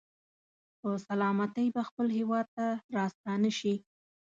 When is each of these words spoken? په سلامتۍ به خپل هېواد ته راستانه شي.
په 0.79 0.89
سلامتۍ 1.07 1.67
به 1.75 1.81
خپل 1.89 2.07
هېواد 2.17 2.47
ته 2.55 2.65
راستانه 2.97 3.49
شي. 3.59 3.75